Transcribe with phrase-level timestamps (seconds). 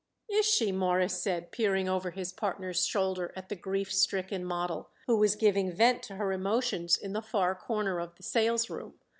[0.31, 5.15] "Is she?" Morris said, peering over his partner's shoulder at the grief stricken model, who
[5.19, 8.95] was giving vent to her emotions in the far corner of the salesroom.